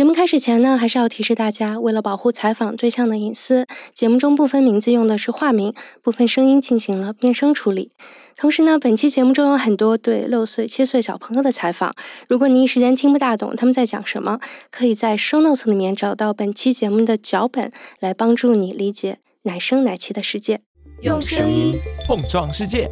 [0.00, 7.90] 节目开始前呢，还是要提示大家，为了保护采访对象的隐私，节目中部分名字用的是化名，部分声音进行了变声处理。
[8.34, 11.92] 同时呢，本期节目中有很多对六岁、七岁小朋友的采访，
[12.28, 14.40] 如果你一时间听不大懂他们在讲什么，
[14.70, 20.62] 可以在 show notes 里面找到本期节目的脚本，来帮助你理解奶声奶气的世界。
[21.02, 22.90] 用声音碰撞世界，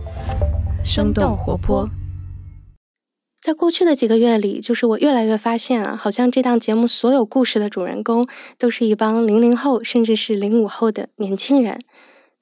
[0.85, 1.89] 生动活泼。
[3.49, 8.29] 在过去的几个月里，就是我越来越发现啊，好像这档节目所有故事的主人公
[8.59, 11.81] 都是一帮零零后，甚至是零五后的年轻人。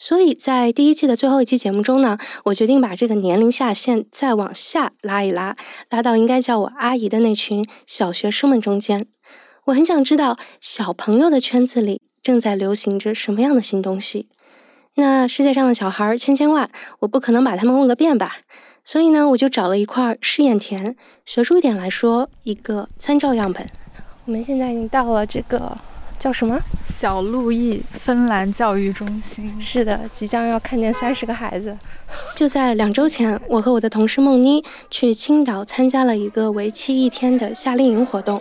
[0.01, 5.57] 所以在第一季的最后一期节目中呢，我决定把这个年龄下限再往下拉一拉，
[5.91, 9.07] 拉到应该叫我阿姨的那群小学生们中间。
[9.67, 14.27] 我很想知道小朋友的圈子里正在流行着什么样的新东西。
[14.97, 18.39] 那世界上的小孩千千万，我不可能把他们问个遍吧。
[18.87, 23.69] 所以呢，我就找了一块试验田，学术一点来说，一个参照样本。
[24.27, 25.77] 我们现在已经到了这个
[26.21, 29.61] 叫什么小路易芬兰教育中心。
[29.61, 31.77] 是的，即将要看见三十个孩子。
[32.37, 38.41] 就在两周前，我和我的同事梦妮去青岛参加了一个为期一天的夏令营活动。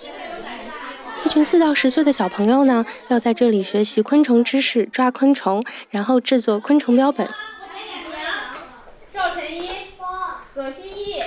[1.25, 7.27] 一群四到十岁的小朋友呢，要在这里学习昆虫知识，抓昆虫，然后制作昆虫标本。
[10.65, 11.21] 葛新义，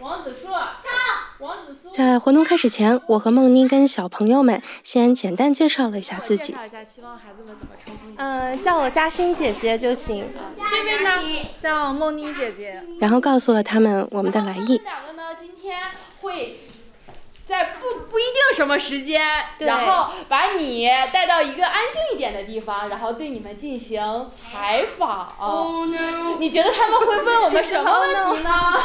[0.00, 0.48] 王子树，
[1.38, 1.88] 王子苏。
[1.92, 6.46] 在活动开始前，我和梦妮跟小朋友们先简单介绍了一下自己。
[6.46, 8.10] 介绍一下，希望孩子们怎么称呼？
[8.16, 10.26] 嗯，叫我嘉勋姐姐就行。
[10.58, 11.10] 这边呢，
[11.56, 12.82] 叫梦妮姐姐。
[12.98, 14.78] 然后告诉了他们我们的来意。
[14.78, 15.78] 两个呢，今天
[16.20, 16.63] 会。
[17.56, 19.22] 在不不一定什么时间，
[19.58, 25.28] 然后把你带到一个安静一点的地方，然后对你们进行采访。
[26.40, 28.50] 你觉得他们会问我们什么问题呢？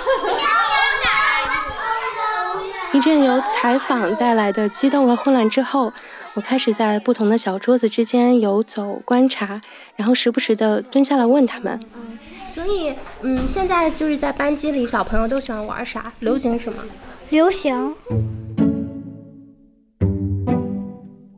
[2.94, 5.92] 一阵由采访带来的激动和混乱之后，
[6.36, 9.60] 我开始在不同的小桌子之间游走观察，
[9.96, 11.80] 然后时不时的蹲下来问他们。
[11.96, 12.20] 嗯，
[12.54, 16.12] 所以，嗯，现在就是在班级里，小朋友都喜欢玩啥？
[16.20, 16.84] 流行什么？
[17.30, 17.96] 流行。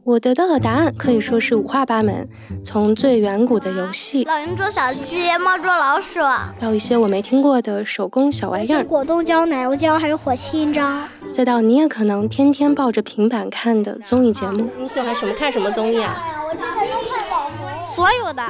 [0.03, 2.28] 我得到的答案可以说是五花八门，
[2.63, 6.19] 从最远古的游戏，老鹰捉小鸡，猫捉老鼠，
[6.59, 14.67] 到一些我没听过的手工小玩意儿，果冻胶、奶油胶，还有火漆印章，再到你也可能天天抱着平板看的综艺节目。
[14.75, 15.34] 你喜欢什么？
[15.35, 16.16] 看什么综艺啊？
[16.50, 18.44] 我现在都看网红，所有的，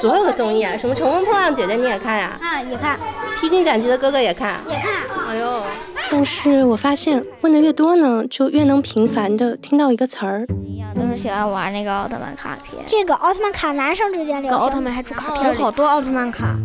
[0.00, 0.76] 所有的综艺啊？
[0.76, 2.36] 什么乘风破浪姐姐你也看呀？
[2.42, 2.98] 啊，也看。
[3.40, 4.56] 披荆斩棘的哥哥也看？
[4.68, 4.89] 也看。
[5.30, 5.62] 哎呦。
[6.10, 10.44] 但是我发现问的越多呢，就越能频繁的听到一个词儿。
[10.64, 12.82] 一样都是喜欢玩那个奥特曼卡片。
[12.84, 14.58] 这个奥特曼卡男生之间流行。
[14.58, 16.56] 奥特曼还出卡片，有好多奥特曼卡。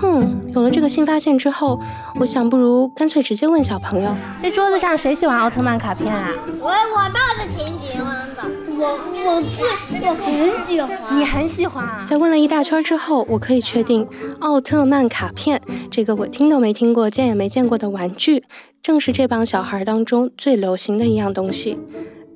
[0.00, 1.80] 哼，有了这个新发现之后，
[2.20, 6.30] 我想不如干脆直接问小朋友：这桌子上谁喜欢奥特曼卡片啊？
[6.60, 8.44] 我我倒是挺喜欢的。
[8.80, 8.86] 我
[9.26, 12.02] 我最我很喜欢，你很喜欢啊！
[12.06, 14.08] 在问了一大圈之后，我可以确定，
[14.40, 15.60] 奥特曼卡片
[15.90, 18.42] 这个我听都没听过、见也没见过的玩具，
[18.80, 21.78] 正是这帮小孩当中最流行的一样东西。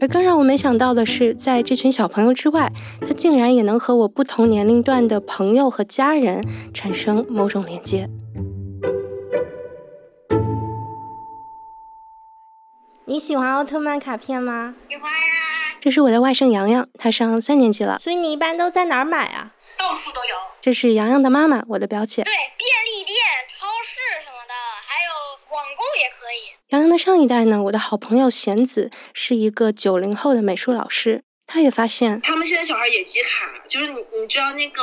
[0.02, 8.10] 而更让我没想到的是，在这群小朋友之外，它竟然也能和我不同年龄段的朋友和家人产生某种连接。
[13.06, 14.74] 你喜欢奥特曼卡片吗？
[14.90, 15.63] 喜欢呀。
[15.84, 17.98] 这是我的外甥洋洋，他上三年级了。
[17.98, 19.52] 所以你一般都在哪儿买啊？
[19.76, 20.34] 到处都有。
[20.58, 22.22] 这是洋洋的妈妈，我的表姐。
[22.22, 23.14] 对，便利店、
[23.46, 26.56] 超市什么的，还有网购也可以。
[26.68, 27.62] 洋洋的上一代呢？
[27.64, 34.80] 我的好朋友贤子是一个九零后的美术老师，他也发现他们现在小孩也集卡，就是你你知道那个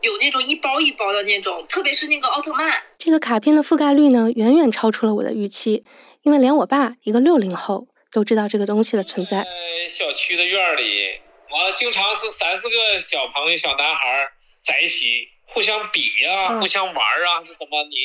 [0.00, 2.72] 有那种一包一包的那种，特别是那个奥特曼。
[2.96, 5.84] 这个卡片的覆盖率呢，远远超出了我的预期，
[6.22, 7.88] 因为连我爸一个六零后。
[8.12, 9.38] 都知道这个东西的存在。
[9.38, 9.44] 在
[9.88, 11.20] 小区的院里，
[11.50, 14.28] 完了经常是三四个小朋友、小男孩
[14.62, 17.84] 在一起互相比呀、互相玩啊，是什么？
[17.84, 17.96] 你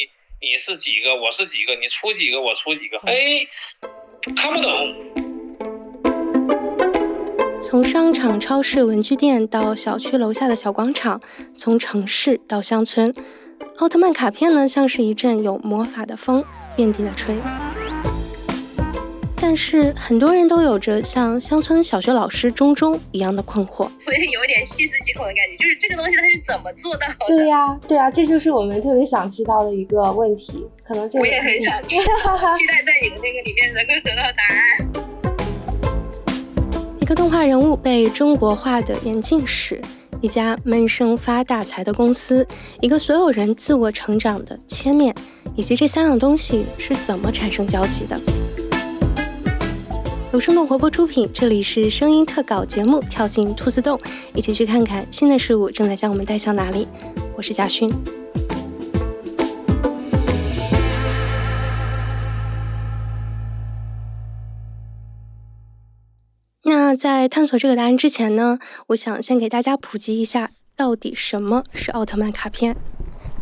[0.42, 1.16] 你是几个？
[1.16, 1.76] 我是几个？
[1.76, 2.42] 你出几个？
[2.42, 2.98] 我出几个？
[3.06, 3.48] 哎，
[4.36, 4.96] 看不懂。
[7.62, 11.22] 从商场、超市、文具店到小区楼下的小广场，
[11.58, 13.14] 从城市到乡村，
[13.78, 16.44] 奥特曼卡片呢，像是一阵有魔法的风，
[16.76, 17.36] 遍地的吹。
[19.36, 27.28] 但是很多人都有着像乡村小学老师钟钟一样的困惑，我有点细思极恐的感觉， 就是这个东西它是怎么做到的？
[27.28, 30.66] 对呀，对呀，这就是我们特别想知道的一个问题。
[30.84, 32.04] 可能这我也很想知道，
[32.58, 34.88] 期待在你的那个里面能够得到答案。
[37.00, 39.82] 一个动画人物被中国化的眼镜史，
[40.22, 42.48] 一家闷声发大财的公司，
[42.80, 45.14] 一个所有人自我成长的切面，
[45.56, 48.18] 以及这三样东西是怎么产生交集的？
[50.34, 53.96] 由生动活泼出品，这里是声音特稿节目《跳进兔子洞》，
[54.34, 56.88] 一起去看看新的事物正在将我们带向哪里。
[57.38, 57.88] 我是贾勋。
[66.64, 68.58] 那在探索这个答案之前呢，
[68.88, 72.76] 我想先给大家普及一下，到底什么是奥特曼卡片。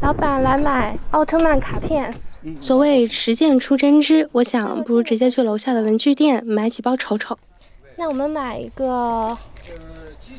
[0.01, 2.13] 老板来买奥特曼卡片。
[2.59, 7.37] 所谓实践出真知，我想不如直接去楼下的文具店买几包瞅瞅。
[7.97, 9.37] 那我们买一个，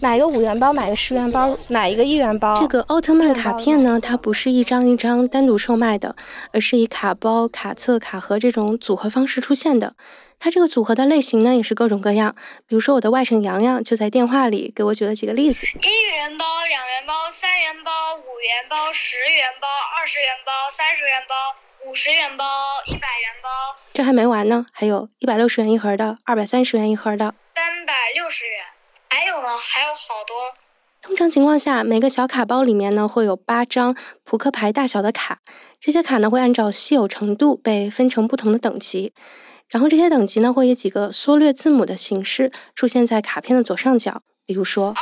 [0.01, 2.57] 买一个五元包，买个十元包，买一个一元包。
[2.61, 6.17] 这个奥特曼卡片呢，它不是一张一张单独售卖的，
[6.53, 9.95] 而是以卡包、卡册、卡盒这种组合方式出现的。
[10.41, 12.35] 它这个组合的类型呢，也是各种各样。
[12.67, 21.35] 比如说，我的外甥洋洋就在电话里给我举了几个例子：一元包、两元包、三元包、五元包、十元包、二十元包、三十元包。
[21.85, 22.45] 五十元包，
[22.87, 23.49] 一百元包，
[23.93, 28.65] 这还没完呢，还有一百六十元一盒的，二百三十元一盒的，三百六十元，
[29.09, 30.55] 还有呢，还有好多。
[31.01, 35.41] 通常情况下，每个小卡包里面呢会有八张扑克牌大小的卡，
[35.81, 39.13] 这些卡呢会按照稀有程度被分成不同的等级，
[39.69, 44.95] 然后这些等级呢会以几个缩略字母的形式出现在卡片的左上角，比如说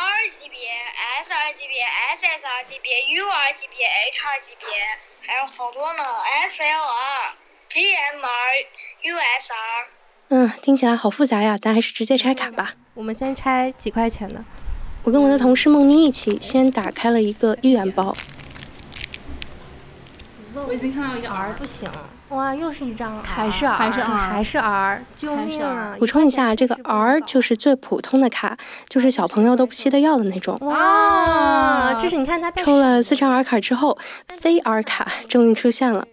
[2.65, 4.67] 级别、UR 级别、HR 级别。
[5.27, 6.03] 还有好多呢
[6.49, 7.35] ，S L R、
[7.69, 8.29] G M R、
[9.03, 9.87] U S R。
[10.29, 12.75] 嗯，听起来好复杂呀，咱还是直接拆卡吧。
[12.95, 14.45] 我们先拆几块钱的。
[15.03, 18.15] 我跟我的同事梦妮一起先打开了一个一元包。
[20.55, 21.91] 我已经看到一个 R，不行。
[22.31, 25.97] 哇，又是一张，还是 R，还是 R，还是 R，救命啊！
[25.99, 28.56] 补充一下，这个 R 就是最普通的卡，
[28.88, 30.56] 就是小朋友都不稀得要的那种。
[30.61, 33.99] 哇，这是你看他抽了四张 R 卡之后，
[34.29, 36.06] 非 R 卡终于出现了。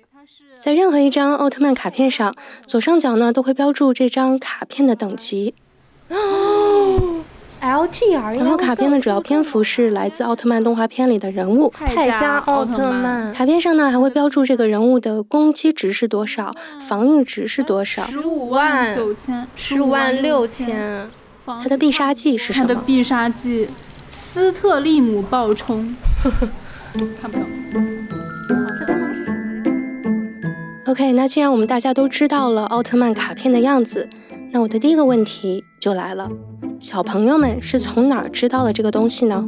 [0.59, 2.33] 在任何一张奥特曼卡片上，
[2.65, 5.53] 左上角呢都会标注这张卡片的等级。
[6.09, 7.21] 哦。
[7.61, 13.33] LGR，然后卡片的主要篇幅是来自奥特曼动画片里的人物泰迦奥特曼。
[13.33, 16.51] 卡片上呢还会标注这个人物的攻击值是多少，
[16.87, 18.03] 防御值是多少。
[18.03, 21.07] 十五万九千，十五万六千。
[21.45, 22.67] 他的必杀技是什么？
[22.67, 23.67] 他的必杀技，
[24.09, 25.95] 斯特利姆爆冲。
[27.21, 27.47] 看不懂。
[28.79, 29.75] 这他妈是什么呀
[30.87, 34.07] ？OK，那既然我们大家都知道了奥特曼卡片的样子。
[34.49, 36.29] 那我的第一个问题就来了，
[36.79, 39.43] 小朋友们是从哪儿知道的这个东西呢？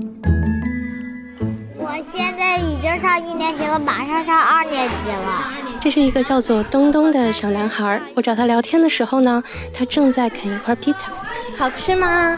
[1.77, 5.53] 我现在已经上一年级了，马上上二年级了。
[5.79, 8.01] 这是一个叫做东东的小男孩。
[8.15, 9.43] 我找他聊天的时候呢，
[9.73, 11.07] 他正在啃一块披萨。
[11.55, 12.37] 好吃吗？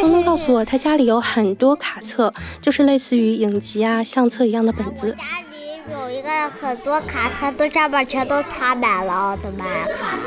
[0.00, 5.10] 东东告诉我，他家里有很多卡册，就是类似于影集啊、相册一样的本子。
[5.12, 6.28] 家里有一个
[6.60, 10.18] 很多卡册，都上面全都插满了奥特曼卡。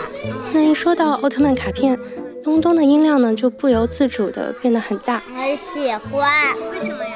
[0.52, 1.98] 那一说到奥特曼卡片，
[2.50, 5.22] 东东的音量呢就不由自主的变得很大。
[5.32, 6.28] 很喜欢，
[6.72, 7.12] 为什么呀？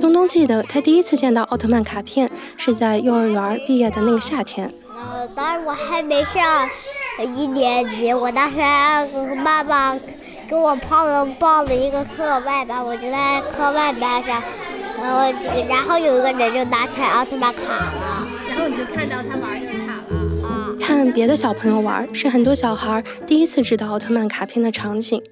[0.00, 4.68] 东东记得他第一次见到奥特曼卡片是在幼儿园毕业的那个夏天。
[4.92, 6.68] 呃，当时我还没上
[7.36, 8.56] 一年级，我当时
[9.36, 9.96] 妈妈
[10.48, 14.42] 给我报了报了一个课外班，我就在课外班上。
[15.00, 15.32] 然后，
[15.68, 18.26] 然后有一个人就拿出来奥特曼卡了，
[21.12, 25.22] 别的小朋友玩，是很多小孩第一次知道奥特曼卡片的场景。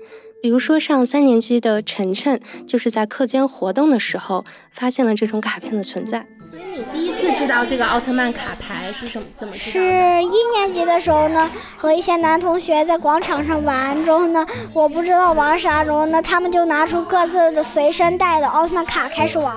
[0.41, 6.25] 比如说上三年级的晨晨，就是在课间活动的时候发现了这种卡片的存在。
[6.49, 9.27] 所以你第一次知道这个奥特曼卡牌是什么？
[9.37, 9.85] 怎么知道？
[9.85, 19.57] 是一年级的时候呢，和一些男同学在广场上玩之后呢，我不知道玩啥之后呢，他们就拿出各自的随身带的奥特曼卡开始玩。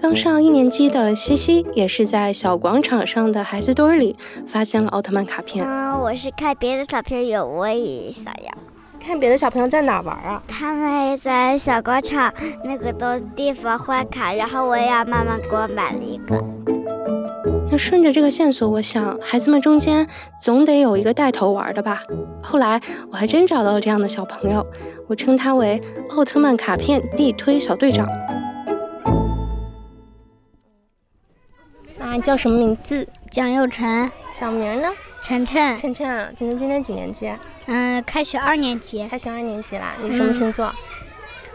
[0.00, 5.66] 刚上一年级的西西也是在小广场上的孩子堆里发现了奥特曼卡片。
[5.66, 8.58] 嗯，我是看别的小朋友，我也想要。
[9.00, 10.40] 看别的小朋友在哪玩啊？
[10.46, 12.32] 他们在小广场
[12.64, 16.44] 那个的地方换卡，然后我也要妈妈给我买了一个。
[17.70, 20.06] 那顺着这个线索，我想孩子们中间
[20.40, 22.02] 总得有一个带头玩的吧。
[22.42, 24.64] 后来我还真找到了这样的小朋友，
[25.08, 28.06] 我称他为奥特曼卡片地推小队长。
[32.10, 33.06] 那你叫什么名字？
[33.30, 34.10] 蒋佑晨。
[34.32, 34.88] 小名呢？
[35.20, 35.76] 晨晨。
[35.76, 37.30] 晨晨啊，今天今年几年级？
[37.66, 39.92] 嗯，开学二年级，开学二年级啦。
[40.00, 40.74] 你什么星座？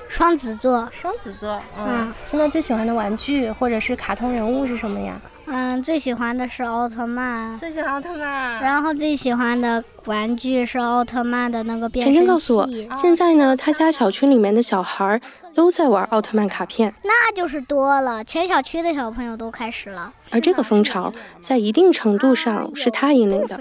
[0.08, 0.88] 双子座。
[0.92, 1.60] 双子座。
[1.76, 2.14] 嗯。
[2.24, 5.20] 现在最喜欢的玩具或者是卡通人物是什么呀？
[5.56, 7.56] 嗯，最喜欢的是奥特曼。
[7.56, 8.60] 最喜欢奥特曼。
[8.60, 12.18] 然后最喜欢的玩具是奥特曼的那个变身器。
[12.18, 12.68] 晨晨告诉我，
[12.98, 15.22] 现在呢，他家小区里面的小孩
[15.54, 16.92] 都在玩奥特曼卡片。
[17.04, 20.12] 那就是多了，全小区的小朋友都开始了。
[20.32, 23.60] 而这个风潮在一定程度上是他引领的。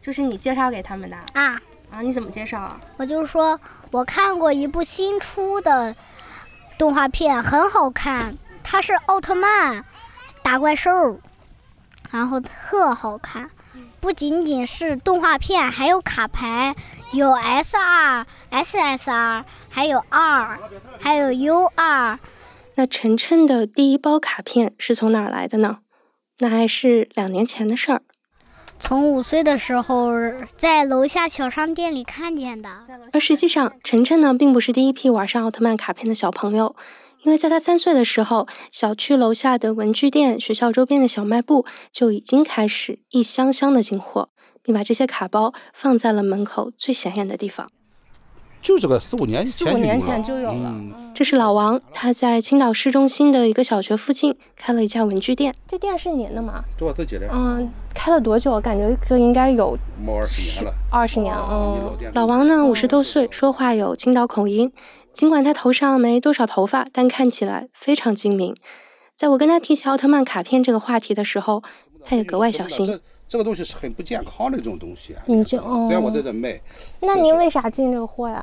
[0.00, 1.60] 就是你介绍给他们的啊
[1.92, 2.00] 啊？
[2.02, 2.80] 你怎么介绍啊？
[2.96, 3.60] 我就是说
[3.92, 5.94] 我看过一部新出的
[6.76, 8.34] 动画片，很好看，
[8.64, 9.84] 它是奥特曼
[10.42, 10.90] 打怪兽，
[12.10, 13.50] 然后特好看。
[14.00, 16.74] 不仅仅是动画片，还有卡牌，
[17.12, 20.58] 有 S R、S S R，还有 R，，
[20.98, 22.18] 还有 U R。
[22.76, 25.78] 那晨晨的第一包卡片是从哪儿来的呢？
[26.38, 28.02] 那还是两年前的事儿。
[28.78, 30.10] 从五岁的时候，
[30.56, 32.70] 在楼下小商店里看见的。
[33.12, 36.74] 而实际上，晨晨呢，并不是第一批玩上奥特曼卡片的小朋友。
[37.22, 44.30] 因为在他三岁的时候，小区楼下的文具店、学校周边的小卖部就已经开始一箱箱的进货，
[44.62, 47.68] 并把这些卡包放在了门口最显眼的地方。
[48.62, 50.74] 就这个四五年前，四五年前就有了。
[51.14, 55.54] 这是老王，他在青岛市中心的一个小学附近开了一家文具店。
[55.66, 56.62] 这店是您的吗？
[56.78, 57.26] 对，我自己的。
[57.32, 58.60] 嗯，开了多久？
[58.60, 60.74] 感觉这应该有二十年了。
[60.90, 61.96] 二十年，嗯。
[62.14, 64.70] 老王呢，五十多岁，说话有青岛口音。
[65.20, 68.56] 尽管他头上没多少头发，但看起来非常精明。
[69.14, 71.62] 在我跟他提起奥特曼卡片这个话题的时候，
[72.02, 72.86] 他也格外小心。
[72.86, 72.98] 这
[73.28, 75.22] 这个东西是很不健康的这种东西啊！
[75.26, 76.58] 你就哦，我在这卖。
[77.00, 78.42] 那您为啥进这个货呀？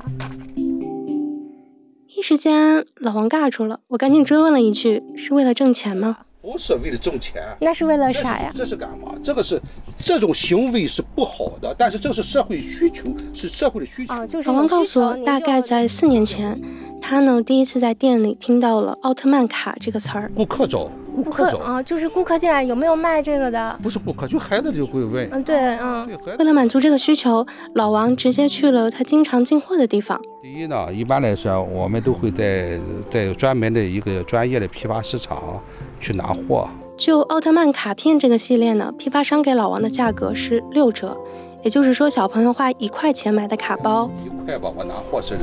[2.16, 3.80] 一时间，老王尬住了。
[3.88, 6.20] 我赶紧追问了一句：“是为了挣钱吗？”
[6.50, 8.50] 不是为了挣钱，那是为了啥呀？
[8.56, 9.12] 这是干嘛？
[9.22, 9.62] 这个是
[9.98, 14.14] 这种行为是不好的，但是这是社会需求，是社会的需求。
[14.46, 16.58] 老王告诉我，大概在四年前，
[17.02, 20.32] 他呢第一次在店里听到了“奥特曼卡”这个词儿。
[20.34, 23.78] 顾客找，顾客找啊，就是顾客进来有没有卖这个的？
[23.84, 25.28] 不是顾客，就孩子就会问。
[25.34, 26.08] 嗯，对，嗯。
[26.40, 30.18] 为了满足这个需求，老王直接去了他经常进货的地方。
[30.42, 32.80] 第一呢，一般来说，我们都会在
[33.12, 35.62] 在专门的一个专业的批发市场。
[36.00, 36.68] 去拿货。
[36.98, 41.16] 就奥特曼卡片这个系列呢，批发商给老王的价格是六折，
[41.64, 45.38] 也就是说小朋友花一块钱买的卡包，一块吧，我拿货是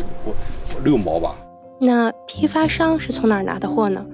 [0.83, 1.35] 六毛吧。
[1.79, 4.05] 那批发商是从哪儿拿的货呢？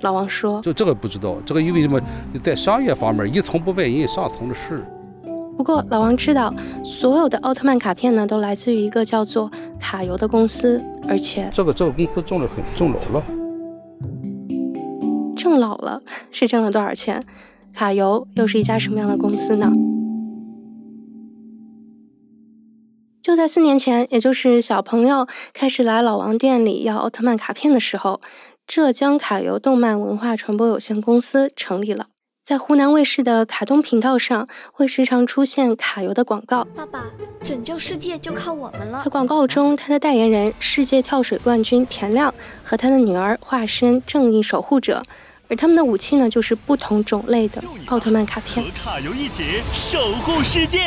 [0.00, 2.00] 老王说，就这个不知道，这个因为什么，
[2.42, 4.84] 在商业方面一层不问人上层的事。
[5.56, 13.24] 不过老王知道，所有的奥特曼卡片呢，都来自于一个叫做卡游的公司，而且这个这个公司挣了很挣老了。
[15.42, 17.24] 挣老了是挣了多少钱？
[17.74, 19.72] 卡游又是一家什么样的公司呢？
[23.20, 28.20] 就在四年前，也就是小朋友开始来老王店里要奥特曼卡片的时候，
[28.68, 32.06] 浙江卡游动漫文化传播有限公司成立了。
[32.44, 36.64] 在湖南卫视的卡通频道上，会时常出现卡游的广告。
[36.74, 37.04] 爸爸，
[37.42, 39.00] 拯救世界就靠我们了。
[39.04, 42.32] 在广告中，他的代言人世界跳水冠军田亮
[42.62, 45.02] 和他的女儿化身正义守护者，
[45.52, 48.64] 而他们的武器呢，就是不同种类的奥特曼卡片。
[48.64, 50.78] 和卡游一起守护世界。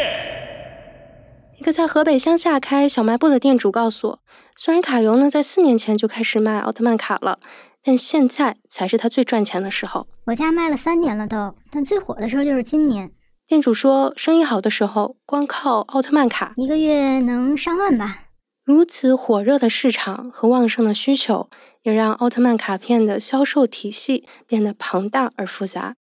[1.60, 4.20] 一个在河北乡下开小卖部的店主告诉我，
[4.56, 7.38] 虽然卡游呢在四年前就开始卖奥特曼卡了。
[7.84, 10.08] 但现在才是他最赚钱的时候。
[10.26, 13.12] 我家卖了三年了都，但最火的时候就是今年。
[13.48, 18.25] 店主说，生意好的时候，光靠奥特曼卡一个月能上万吧。
[18.66, 21.52] 如此火热的市场和旺盛的需求，
[21.84, 25.98] 也让奥特曼卡片的销售体系变得庞大而复杂。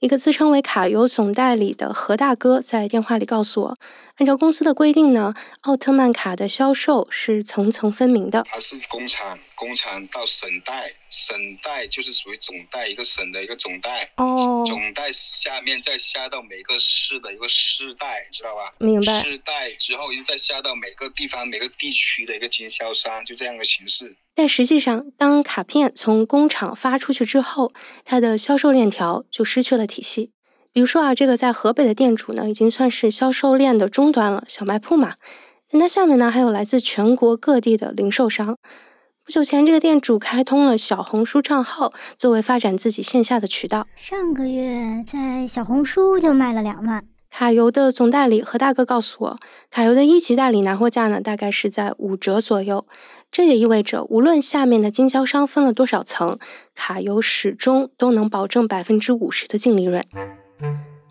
[0.00, 3.76] 一个自称为卡游总代理的何大哥在电话里告诉我，
[4.14, 8.44] 按照公司的规定呢，奥特曼卡的销售是层层分明的。
[8.48, 14.08] 它是工厂，工厂到省代，省代就是属于总代，一个省的一个总代。
[14.18, 14.62] 哦。
[14.64, 18.70] 总代下面再下到每个市的一个市代，知道吧？
[18.78, 19.20] 明白。
[19.24, 24.16] 市代之后又再下到每个地方、每个地区的一个经销商，就这样的形式。
[24.38, 27.72] 但实际上，当卡片从工厂发出去之后，
[28.04, 30.30] 它的销售链条就失去了体系。
[30.70, 35.14] 比如说啊，这个在河北的店主呢，已经算是销售链的终端了，小卖铺嘛。
[35.68, 38.56] 但它下面呢，还有来自全国各地的零售商。
[39.24, 43.88] 不久前，这个店主开通了小红书账号，作为发展自己线下的渠道。
[43.96, 47.04] 上个月在小红书就卖了两万。
[47.30, 49.38] 卡游的总代理何大哥告诉我，
[49.70, 52.86] 卡游的一级代理拿货价呢，大概是在五折左右。
[53.30, 56.38] 这也意味着，无论下面的经销商分了多少层，
[56.74, 60.04] 卡游始终都能保证百分之五十的净利润。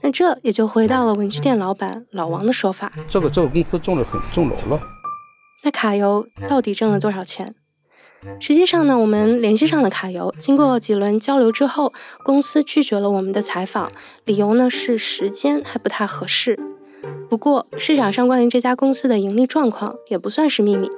[0.02, 4.80] 那这也就回到了文具店老板老王的说法：这个这个公司中了很挣老了。
[5.64, 7.56] 那卡游到底挣了多少钱？
[8.40, 11.94] 实际上呢，我们联系上了卡游，经过几轮交流之后，
[12.24, 13.92] 公司拒绝了我们的采访，
[14.26, 16.60] 理由呢是时间还不太合适。
[17.30, 20.90] 不过市场上关于这家公司的盈利状况也不算是秘密。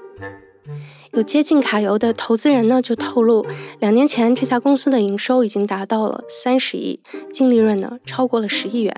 [1.13, 3.45] 有接近卡游的投资人呢，就透露，
[3.79, 6.99] 两年前这家公司的营收已经达到了三十亿，
[7.31, 8.95] 净利润呢超过了十亿元。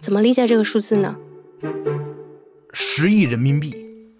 [0.00, 1.16] 怎么理解这个数字呢？
[2.72, 3.74] 十亿人民币，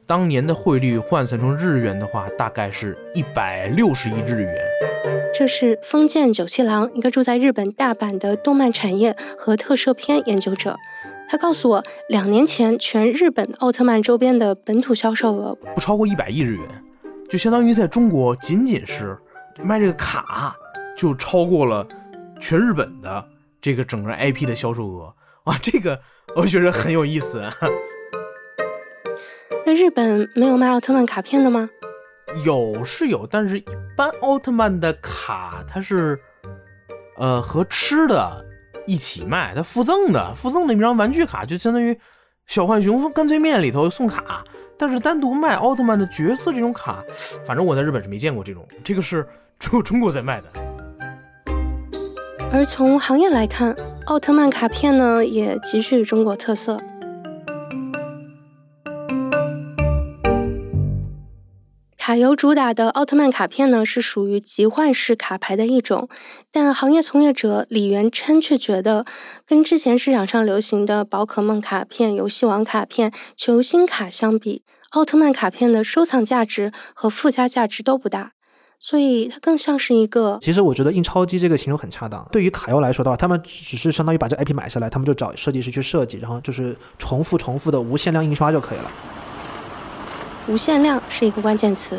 [0.06, 4.58] 当年的汇率换算成日元的话，大概是一百六十亿日元。
[5.32, 10.76] 这是封建九七郎，一个住在日本大阪的动漫产业和特摄片研究者。
[11.30, 16.68] 他告诉我，两年前全日本奥特曼周边的本土销售额不超过一百亿日元，
[17.28, 19.16] 就相当于在中国仅仅是
[19.62, 20.52] 卖这个卡
[20.96, 21.86] 就超过了
[22.40, 23.24] 全日本的
[23.60, 25.56] 这个整个 IP 的销售额哇！
[25.62, 26.00] 这个
[26.34, 27.40] 我觉得很有意思。
[29.64, 31.70] 那日本没有卖奥特曼卡片的吗？
[32.44, 33.64] 有是有，但是一
[33.96, 36.18] 般奥特曼的卡它是
[37.18, 38.44] 呃和吃的。
[38.90, 41.96] 一起卖，他附赠的，附赠的一张玩具卡，就相当于
[42.48, 44.42] 小浣熊干脆面里头送卡。
[44.76, 47.04] 但是单独卖奥特曼的角色这种卡，
[47.44, 49.24] 反正我在日本是没见过这种，这个是
[49.60, 50.46] 只有中国在卖的。
[52.52, 56.80] 而从行业来看，奥特曼卡片呢也极具中国特色。
[62.10, 66.08] 卡游主打的奥特曼卡片呢，是属于集换式卡牌的一种，
[66.50, 69.04] 但行业从业者李元琛却觉得，
[69.46, 78.32] 跟之前市场上流行的宝可梦卡片、游戏王卡片、球星卡相比，奥特曼卡片的收藏价值和附加价值都不大，
[78.80, 80.40] 所以它更像是一个。
[80.42, 82.28] 其实我觉得印钞机这个形容很恰当。
[82.32, 88.90] 对于卡游来说的话，他们只是相当于把这 IP 买下来，他们就找设计师去设计，然后就是重复、重复的无限量印刷就可以了。
[90.46, 91.98] 无限量是一个关键词。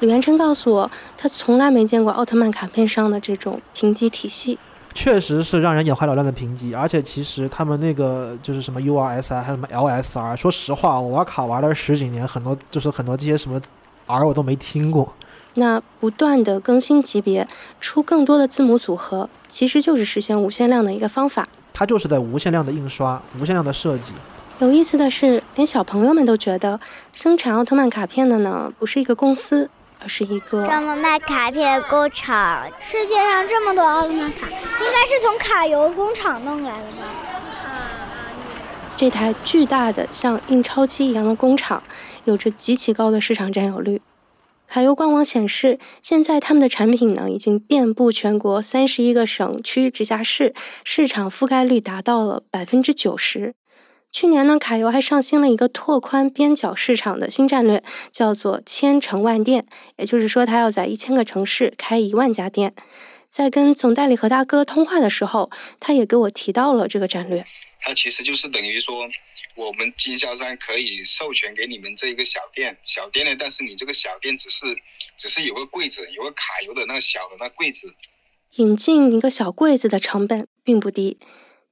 [0.00, 4.58] 李元琛告诉我，他从来没见过奥特曼卡片上的这种评级体系，
[4.94, 6.74] 确实是让人眼花缭乱的评级。
[6.74, 13.60] 而且其实他们那个就是什么 URS 啊，还有什么 LSR，说实话，我玩卡玩了十几年，很多就是很多这些什么
[14.06, 15.12] R 我都没听过。
[15.54, 17.46] 那不断的更新级别，
[17.78, 21.46] 出更多的字母组合，其实就是实现无限量的一个方法。
[21.74, 24.12] 它就是在无限量的印刷，无限量的设计。
[24.62, 26.78] 有意思的是，连小朋友们都觉得
[27.12, 32.70] 生产奥特曼卡片的呢，不是一个公司，而是一个专门卖卡片的工厂。
[32.78, 37.12] 世界上这么多奥特曼卡，应该是从卡游工厂弄来的吧？
[38.96, 41.82] 这台巨大的像印钞机一样的工厂，
[42.22, 44.00] 有着极其高的市场占有率。
[44.68, 53.56] 卡游官网显示，现在他们的产品呢，已经遍布全国三十一个省区直辖市，市场覆盖率达到了百分之九十。
[54.12, 62.74] 去年呢，卡游还上新了一个拓宽边角市场的新战略，叫做“千城万店”，也就是说，他要在一千个城市开一万家店。
[63.26, 67.42] 在跟总代理何大哥通话的时候，他也给我提到了这个战略。
[67.80, 69.08] 它其实就是等于说，
[69.54, 74.66] 我们经销商可以授权给你们这一个小店，小店呢，但是你这个小店只是
[75.16, 77.92] 只是有个柜子，有个卡游的那个小的那柜子。
[78.56, 81.16] 引进一个小柜子的成本并不低。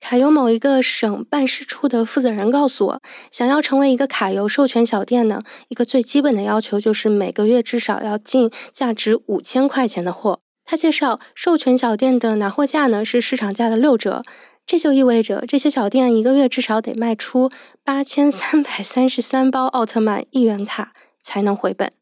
[0.01, 10.41] 卡游某一个省办事处的负责人告诉我，想要成为一个卡游授权小店呢，一个最基本的要求就是每个月至少要进价值五千块钱的货。
[10.65, 14.23] 他介绍，授权小店的拿货价呢是市场价的六折，
[14.67, 17.51] 这就意味着这些小店一个月至少得卖出
[17.85, 21.93] 八千三百三十三包奥特曼一元卡才能回本。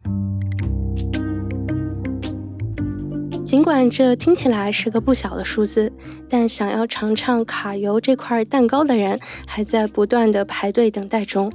[3.48, 5.90] 尽管这听起来是个不小的数字，
[6.28, 11.50] 但想要尝尝卡游这块蛋糕的人还在不断的排队等待中。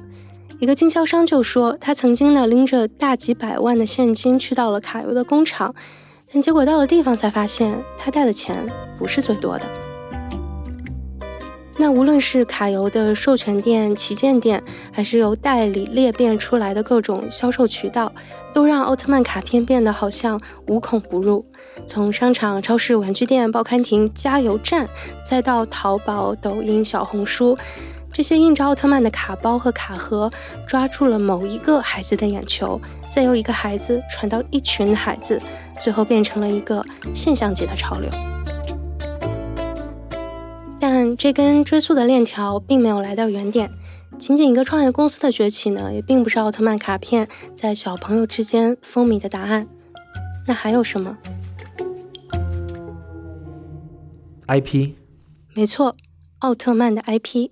[0.58, 5.76] 一个经销商就说，他曾经呢拎着大几百万的现金去到了卡游的工厂，
[6.32, 8.66] 但结果到了地方才发现，他带的钱
[8.98, 9.66] 不是最多的。
[11.78, 18.12] 那无论是卡游的授权店、旗舰店，还是由代理裂变出来的各种销售渠道。
[18.54, 21.44] 都让奥特曼卡片变得好像无孔不入，
[21.86, 24.88] 从商场、超市、玩具店、报刊亭、加油站，
[25.26, 27.58] 再到淘宝、抖音、小红书，
[28.12, 30.32] 这些印着奥特曼的卡包和卡盒，
[30.68, 35.42] 抓住了某一个孩子的眼球，再由一个孩子传到一群孩子，
[35.80, 38.10] 最后变成了一个现象级的潮流。
[40.80, 43.70] 但这根追溯的链条并没有来到原点。
[44.20, 49.68] 仅仅一个创业公司的崛起呢，也并不是奥特曼卡片在小朋友之间风靡的答案。
[50.46, 51.18] 那还有什么
[54.54, 54.92] ？IP。
[55.56, 55.96] 没错，
[56.40, 57.50] 奥特曼的 IP。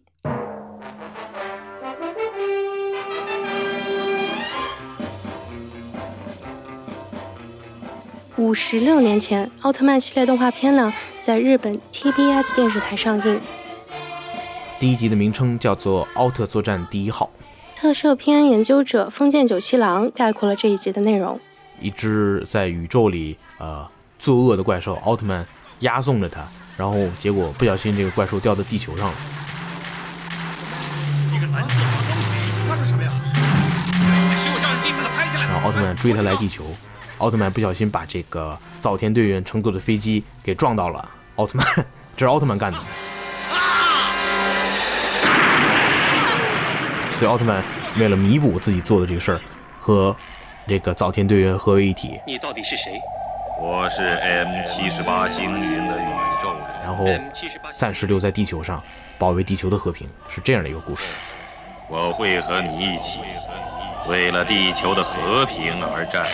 [8.37, 13.39] 五十六年前，奥特曼系列动画片呢，在日本 TBS 电视台上映。
[14.79, 17.31] 第一集的名称叫做《奥特作战第一号》。
[17.79, 21.39] 特摄片研究者封建九七郎概括了这一集的内容：
[21.79, 23.87] 一只在宇宙里呃
[24.19, 25.47] 作恶的怪兽奥特曼
[25.79, 29.13] 押送着他，然后结果不小心这个怪兽掉到地球上了。
[31.33, 32.23] 一个蓝色发光体，
[32.67, 33.11] 那是什么呀？
[35.33, 36.63] 然后奥特曼追他来地球，
[37.17, 41.67] 奥特曼不小心把这个早田队员乘坐的飞机给撞到了奥特曼，
[42.15, 42.79] 这是奥特曼干的。
[47.13, 47.63] 所以奥特曼
[47.99, 49.39] 为了弥补自己做的这个事儿，
[49.79, 50.15] 和
[50.67, 52.19] 这个早田队员合为一体。
[52.25, 52.99] 你到底是谁？
[53.59, 56.30] 我是 M 七十八星云的宇宙人，
[56.83, 57.05] 然后
[57.75, 58.81] 暂时留在地球上，
[59.17, 61.13] 保卫地球的和平，是这样的一个故事。
[61.89, 63.19] 我会和你一起，
[64.09, 66.25] 为了地球的和平而战。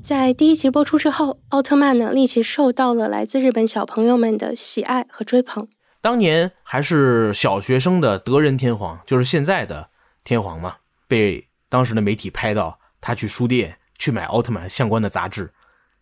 [0.00, 5.68] 在第一集播出之后，奥特曼呢立即受到了来自日本小朋友们的喜爱和追捧。
[6.00, 9.90] 当年还是小学生的德仁天皇，就是现在的
[10.28, 15.50] 天皇嘛，被当时的媒体拍到他去书店去买奥特曼相关的杂志，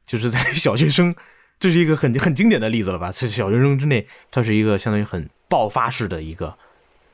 [0.05, 1.15] 就是在小学生，
[1.61, 3.13] 这是一个很很经典的例子了吧？
[3.13, 6.59] 在小学生之内，他是一个相当于很爆发式的一个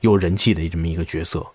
[0.00, 1.46] 有人气的这么一个角色。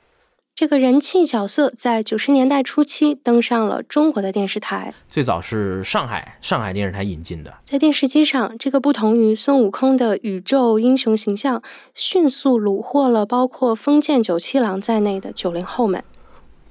[0.60, 7.54] 这个人气角色在九十年代初期登上了中国的电视台，最早是上海上海电视台引进的。
[7.62, 11.62] 在电视机上，这个不同于孙悟空的宇宙英雄形象，
[11.94, 16.04] 迅速虏获了包括封建九七郎在内的九零后们。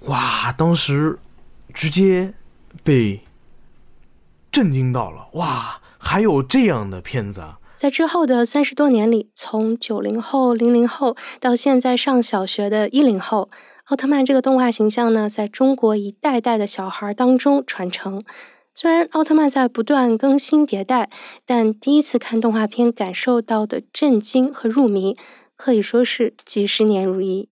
[0.06, 1.20] 哇，当时
[1.72, 2.34] 直接
[2.82, 3.20] 被
[4.50, 5.28] 震惊到了！
[5.34, 7.60] 哇，还有这样的片子啊！
[7.76, 13.48] 在之后的三十多年里，从九零后、零零后到现在上小学的一零后。
[13.86, 18.20] 奥特曼这个动画形象呢，在中国一代代的小孩当中传承。
[18.74, 21.08] 虽然奥特曼在不断更新迭代，
[21.46, 25.16] 但第一次看动画片感受到的震惊和入迷，
[25.54, 27.48] 可以说是几十年如一。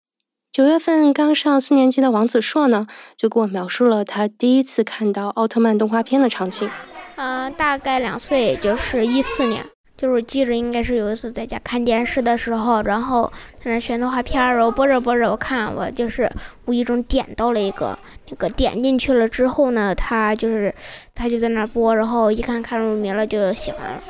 [0.52, 2.86] 九月份刚上四年级的王子硕呢，
[3.18, 6.70] 就给我描述了他第一次看到奥特曼动画片的场景。
[7.16, 9.66] 呃，大概两岁，也就是一四年。
[10.00, 13.30] 就是记着，应该是有一次在家看电视的时候，然后
[13.62, 16.32] 在那选动画片儿，然后播着播着，我看我就是
[16.68, 20.74] 无意中点到了一个，那个点进去了之后呢，他就是
[21.14, 24.02] 他就在那播，然后一看看入迷了，就喜欢了。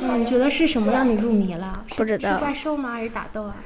[0.00, 1.82] 嗯，你觉得是什么让你入迷了？
[1.96, 2.34] 不知道。
[2.34, 2.90] 是怪兽吗？
[2.92, 3.56] 还是打斗啊？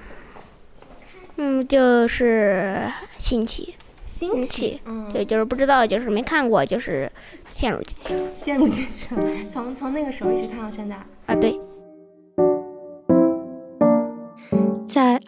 [1.38, 3.75] 嗯，就是新奇。
[4.07, 4.81] 新奇。
[4.85, 5.11] 嗯。
[5.12, 7.11] 对，就是不知道，就是没看过，就是
[7.51, 8.31] 陷入进去了。
[8.37, 9.29] 陷入进去了。
[9.49, 10.95] 从从那个时候一直看到现在。
[11.27, 11.59] 啊，对。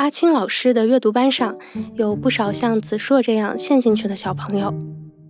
[0.05, 1.57] 阿青老师的阅读班上，
[1.95, 4.75] 有不少像子硕这样陷进去的小朋友。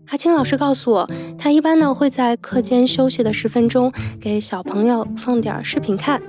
[0.09, 1.09] 阿青老师告诉我，
[1.39, 6.21] 他一般呢会在课间休息的十分钟，给小朋友放点视频看。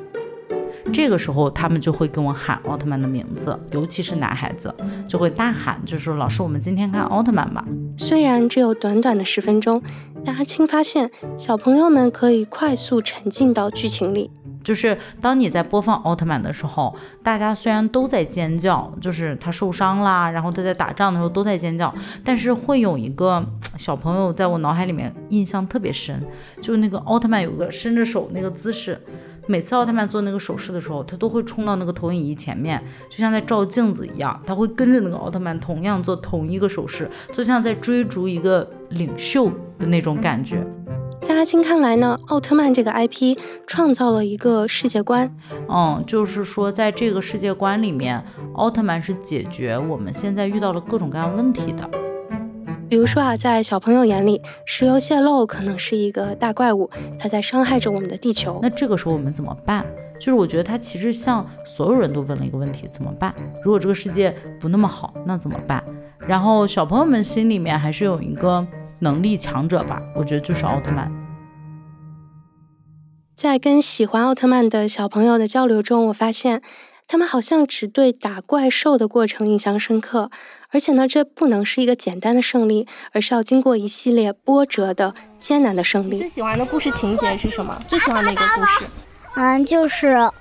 [0.93, 4.71] 这个时候，他们就会跟我喊奥特曼的名字，尤其是男孩子，
[5.07, 7.65] 就会大喊，就说：“老师，我们今天看奥特曼吧。”
[7.97, 9.81] 虽然只有短短的十分钟，
[10.23, 14.29] 但阿青发现小朋友们可以快速沉浸到剧情里。
[14.65, 23.45] 就是当你在播放奥特曼的时候，大家虽然都在尖叫，就是他受伤啦，然后他在打仗的时候都在尖叫，但是会有一个
[23.77, 26.19] 小朋友在我脑海里面印象特别深，
[26.59, 28.99] 就是那个奥特曼有个伸着手那个姿势，
[29.45, 39.47] 每次奥特曼做那个手势的时候，他都会冲到那个投影仪前面，就像在照镜子一样，他会跟着那个奥特曼同样做同一个手势，就像在追逐一个领袖
[39.77, 40.65] 的那种感觉。
[41.25, 43.35] 在阿青看来呢，奥特曼这个 IP
[43.65, 45.35] 创造了一个世界观。
[45.67, 51.89] 嗯，就是说，在这个世界观里面，奥特曼是解决我们现在遇到了各种各样问题的。
[52.87, 56.87] 比如说啊，在小朋友眼里，石油泄漏可能是一个大怪物，
[57.19, 58.59] 它在伤害着我们的地球。
[58.61, 59.83] 那这个时候我们怎么办？
[60.19, 63.33] 就是我觉得他其实向所有人都问了一个问题：怎么办？
[63.63, 65.83] 如果这个世界不那么好，那怎么办？
[66.19, 68.63] 然后小朋友们心里面还是有一个。
[68.99, 71.11] 能力强者吧，我觉得就是奥特曼。
[73.35, 76.61] 在跟喜欢奥特曼的小朋友的交流中，我发现
[77.05, 80.31] 他们好像只对打怪兽的过程印象深刻，
[80.69, 86.17] 而且呢，这不能是一个简单的胜利，而是要经过一系列波折的艰难的胜利。
[86.17, 87.79] 最喜欢的故事情节是什么？
[87.87, 88.85] 最喜欢的一个故事？
[89.35, 90.31] 嗯，就是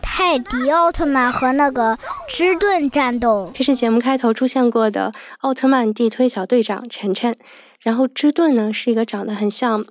[0.00, 1.98] 泰迪奥特曼和那个
[2.28, 3.50] 芝顿战斗。
[3.52, 7.36] 这是节目开头出现过的奥特曼地推小队长晨晨。
[7.80, 9.84] 然后芝顿呢是一个长得很像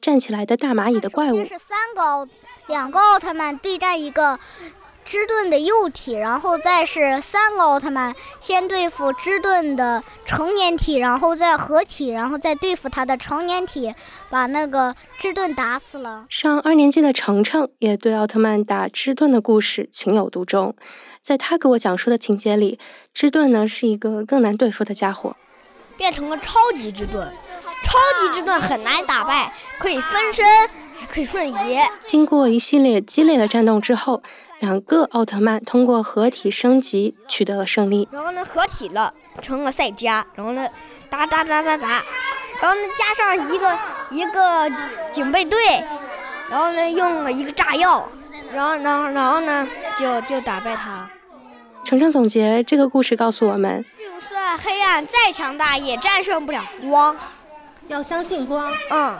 [0.00, 1.44] 站起来的大蚂蚁的怪物。
[1.44, 2.26] 是三个奥，
[2.68, 4.38] 两个奥特曼对战一个
[5.02, 13.94] 芝顿的幼体，然后再是三个奥特曼先对付芝顿的成年体，然后再合体，然后再对付他的成年体，
[14.28, 16.26] 把那个芝顿打死了。
[16.28, 20.76] 上二年级的程程也对奥特曼打芝顿的故事情有独钟，
[21.22, 22.78] 在他给我讲述的情节里，
[23.14, 25.34] 芝顿呢是一个更难对付的家伙。
[26.00, 27.28] 变成了超级之盾，
[27.82, 30.46] 超级之盾很难打败，可以分身，
[30.98, 31.78] 还可以瞬移。
[32.06, 34.22] 经过一系列激烈的战斗之后，
[34.60, 38.08] 两个奥特曼通过合体升级取得了胜利。
[38.10, 40.24] 然后呢，合体了，成了赛迦。
[40.34, 40.66] 然后呢，
[41.10, 42.02] 打打打打打。
[42.62, 43.78] 然后呢，加上一个
[44.10, 44.72] 一个
[45.12, 45.60] 警备队。
[46.48, 48.08] 然后呢，用了一个炸药。
[48.54, 51.10] 然后，然后，然后呢，就就打败他。
[51.84, 53.84] 程程总结这个故事告诉我们：
[54.50, 57.14] 就算黑暗再强大，也战胜不了光。
[57.86, 58.72] 要相信光。
[58.90, 59.16] 嗯，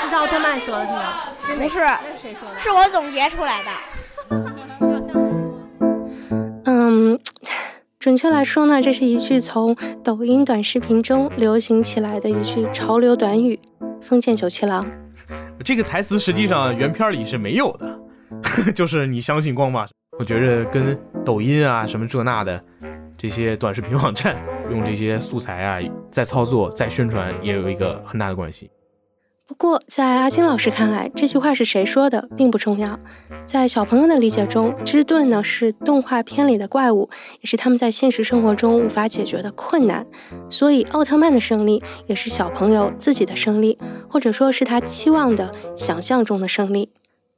[0.00, 0.86] 这是奥特曼说的，
[1.44, 1.60] 是吗？
[1.60, 1.80] 不是，
[2.16, 2.56] 谁说的？
[2.56, 3.70] 是我总结出来的。
[4.86, 6.62] 要相信光。
[6.66, 7.18] 嗯，
[7.98, 13.58] 准确来说呢，这是一句从抖音短视频中流行起来的一句潮流短语。
[14.00, 14.86] 封建九七郎，
[15.64, 19.88] 这个台词实际上原片里是没有的， 就是你相信光吗？
[20.20, 22.62] 我觉着跟抖音啊什么这那的
[23.22, 24.36] 这些短视频网站
[24.68, 25.78] 用这些素材啊，
[26.10, 28.68] 在操作、在宣传也有一个很大的关系。
[29.46, 32.98] 不过，在阿金老师看来，这句话是谁说的并不重要。
[33.44, 37.08] 在小朋友的理解中，芝顿呢是动画片里的怪物，
[37.38, 40.04] 也是他们在现实生活中无法解决的困难。
[40.50, 46.90] 所以，奥特曼的胜利也是小朋友自己的胜利，或者说是他期望的、想象中的胜利。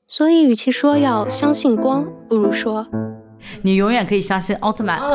[0.07, 2.87] 所以，与其说要相信光，不如说
[3.63, 5.01] 你永远可以相信奥特曼。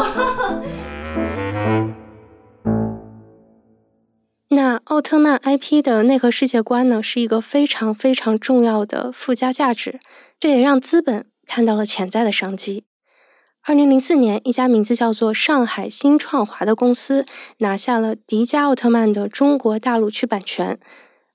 [4.52, 10.00] 那奥特曼 IP 的内核世界观呢，是一个非常非常重要的附加价值，
[10.40, 12.84] 这也让资本看到了潜在的商机。
[13.62, 17.26] 二零零四年，一家名字叫做上海新创华的公司
[17.60, 20.80] 拿下了迪迦奥特曼的中国大陆区版权。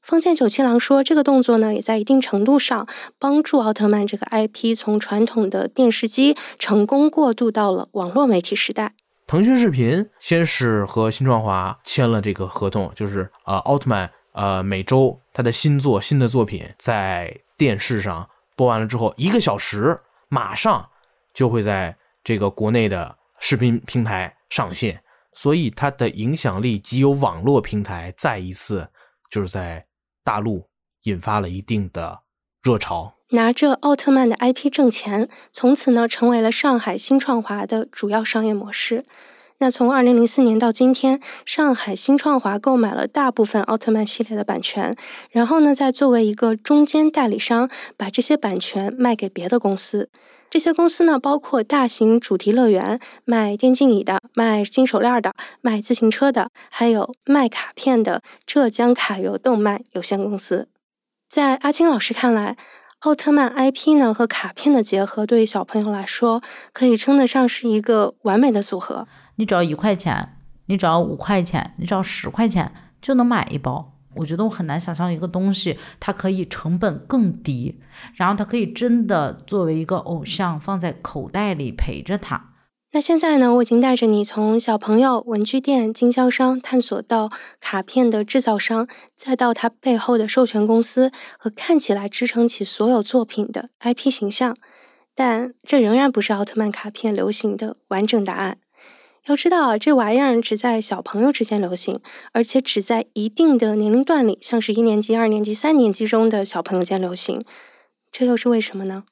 [0.05, 2.87] 封建九七郎说，这个动作呢，也在一定程度上
[3.19, 8.93] 帮助奥特曼这个 IP 从传统的电视机成功过渡到了网络媒体时代。
[9.27, 20.87] 腾讯视频先是和新创华签了这个合同，就是呃，奥特曼呃每周他的新作新的作品在电视上播完了之后，一个小时马上
[21.33, 25.01] 就会在这个国内的视频平台上线，
[25.33, 28.87] 所以它的影响力即有网络平台再一次
[29.31, 29.85] 就是在
[30.25, 30.65] 大陆
[31.05, 32.21] 引发了一定的
[32.63, 33.15] 热潮。
[33.31, 39.05] 拿着奥特曼的 IP 挣钱，从此呢成为了上海新创华的主要商业模式。
[39.59, 44.97] 那从二零零四年到今天，上海新创华购买了大部分奥特曼系列的版权，
[45.31, 50.11] 然后呢再作为一个中间代理商，把这些版权卖给别的公司。
[50.55, 60.69] 这些公司呢包括大型主题乐园、卖电竞椅的、卖金手链的、卖自行车的，还有卖卡片的浙江卡游动漫有限公司。
[61.29, 62.57] 在阿青老师看来，
[63.01, 66.41] 奥特曼 IP 呢和卡片的结合，对于小朋友来说，
[66.73, 69.09] 可以称得上是一个完美的组合。
[69.35, 70.37] 你只要一块钱，
[70.67, 73.94] 你只要五块钱，你只要十块钱就能买一包。
[74.17, 77.81] 我觉得我很难想象一个东西，它可以成本更低，
[78.15, 82.51] 然后它可以真的作为一个偶像放在口袋里陪着他。
[82.93, 83.53] 那现在呢？
[83.55, 87.29] 我已经带着你从小朋友、文具店、经销商探索到
[87.61, 94.57] 卡片的制造商，再到它背后的授权公司和看起来支撑起所有作品的 IP 形象。
[95.17, 98.59] 但这仍然不是奥特曼卡片流行的完整答案。
[99.27, 101.99] 要知道啊，这玩意儿只在小朋友之间流行，
[102.33, 107.43] 而且只在一定的年龄段里，像是一年级、二年级、三年级中的小朋友间流行。
[108.13, 109.05] 这又是为什么呢？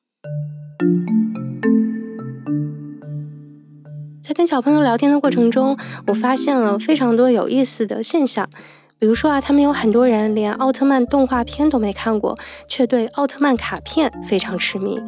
[4.22, 8.46] 在跟小朋友聊天的过程中，我发现了非常多有意思的现象。
[8.98, 15.00] 比如说啊，他们有很多人连奥特曼动画片都没看过，却对奥特曼卡片非常痴迷。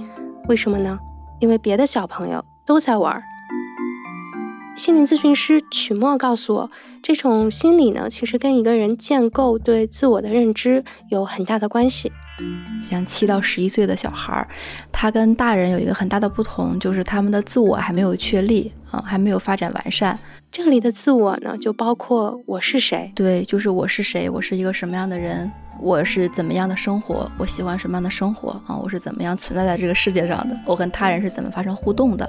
[0.49, 0.99] 为什么呢？
[1.40, 3.23] 因为别的小朋友都在玩。
[4.77, 12.11] 心理咨询师曲墨告诉我，这种心理呢，其实跟一个人建构对自我的认知有很大的关系。
[12.81, 14.49] 像七到十一岁的小孩儿，
[14.91, 20.19] 他跟大人有一个很大的不同，就是他们的自我还没有确立啊，还没有发展完善。
[20.51, 23.13] 这里的自我呢，就包括我是谁？
[23.15, 25.51] 对，就是我是谁，我是一个什么样的人，
[25.85, 32.27] 我是怎么样的生活，我喜欢什么样的生活啊，我是怎么样存在在这个世界上的，我跟他人是怎么发生互动的。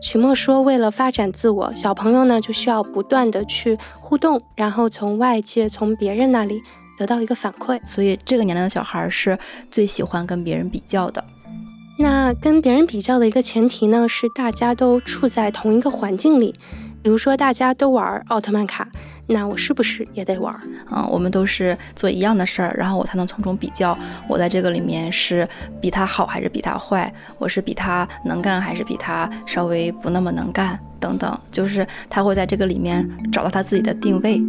[0.00, 6.58] 许墨说，为了发展自我，小朋友呢就需要不断的去互动，然后从外界、从别人那里。
[6.98, 9.38] 得到一个反馈，所以这个年龄的小孩是
[9.70, 11.22] 最喜欢跟别人比较的。
[11.98, 16.54] 那跟别人比较的一个前提呢，是大家都处在同一个环境里。
[17.02, 18.88] 比如说，大家都玩奥特曼卡，
[19.28, 20.54] 那我是不是也得玩？
[20.88, 25.46] 啊，我们都是做一样的事儿，然后我才能从中比较，我在这个里面是
[25.80, 27.12] 比他好还是比他坏？
[27.38, 30.78] 我是比他能干还是比他稍微不那么能干？
[31.00, 34.40] 等等，就是他会在这个里面找到他自己的定位。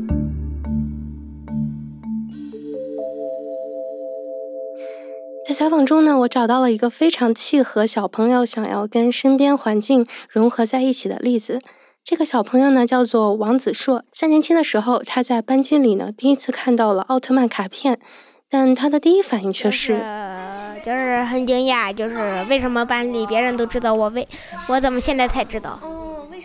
[5.45, 11.59] 在采访中呢，我找到了一个非常契合小朋友想要跟身边环境融合在一起的例子。
[12.09, 17.99] 这个小朋友呢叫做王子硕，三年级的时候，他在班级里呢第一次看到了奥特曼卡片，
[18.49, 20.01] 但他的第一反应却是，
[20.85, 24.25] 就是很惊讶，就是为什么班里别人都知道我为，
[24.69, 25.77] 我怎么现在才知道？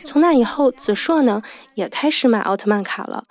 [0.05, 1.41] 从那以后，子硕呢
[1.77, 3.23] 也开始买奥特曼卡了。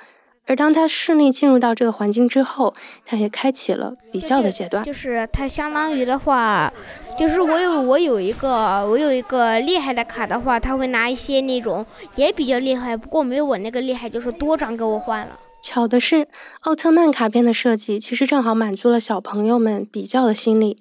[0.51, 2.73] 而当他顺利进入到这个环境之后，
[3.05, 4.83] 他也开启了比较的阶段。
[4.83, 6.69] 就是他相当于的话，
[7.17, 11.85] 就是我有我有一个我有一个厉害的卡的话，他会拿一些那种
[12.15, 15.39] 也比较厉害，不过没有我那个厉害，就是多张给我换了。
[15.61, 16.27] 巧的是，
[16.63, 20.77] 奥特曼卡片的设计其实正好满足了小朋友们比较的心理。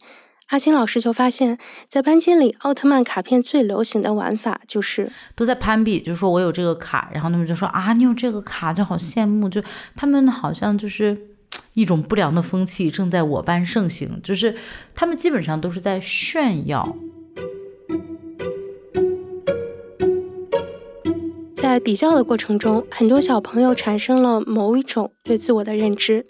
[0.50, 9.62] 阿青老师就发现，在班级里，奥特曼卡片最流行的玩法就是都在攀比，就是说我有这个卡，然后他们就说啊，你有这个卡就好羡慕，就
[9.94, 11.16] 他们好像就是
[11.74, 14.56] 一种不良的风气正在我班盛行，就是
[14.92, 16.96] 他们基本上都是在炫耀。
[21.60, 26.24] 在比较的过程中，很多小朋友产生了某一种对自我的认知，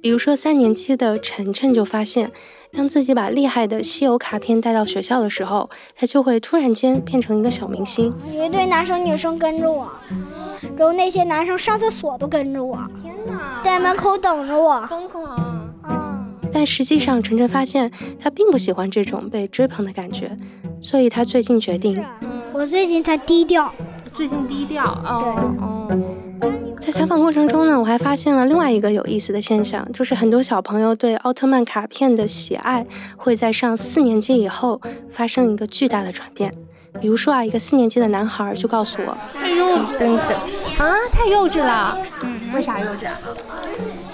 [0.00, 2.30] 比如说三年级的晨晨就发现。
[2.72, 8.12] 当自己把厉害的稀有卡片带到学校的时候，他就会突然间变成一个小明星。
[8.34, 9.90] 有一堆男生女生跟着我，
[10.76, 15.74] 然后那些男生上厕所都跟着我，天哪，在门口等着我，疯狂。
[15.88, 20.36] 嗯，但实际上，晨晨发现他并不喜欢这种被追捧的感觉，
[20.80, 22.04] 所以他最近决定，
[22.52, 23.72] 我最近才低调，
[24.16, 24.82] 最近低调。
[25.04, 25.88] 哦哦。
[26.78, 34.80] 在采访过程中呢，我还发现了另外一个有意思的现象，就是很多小朋友对奥特曼卡片的喜爱会在上四年级以后
[35.12, 36.50] 发生一个巨大的转变。
[36.98, 40.28] 比如说啊，一个四年级的男孩就告诉我：“太幼稚，等等
[40.78, 41.98] 啊，太幼稚了。
[42.22, 43.18] 嗯，为啥幼稚啊？